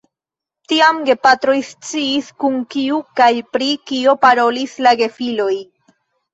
[0.71, 5.55] Tiam gepatroj sciis, kun kiu kaj pri kio parolis la gefiloj.